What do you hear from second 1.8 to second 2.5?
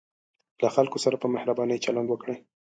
چلند وکړئ.